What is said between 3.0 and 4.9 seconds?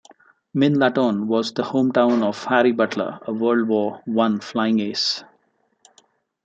a World War One flying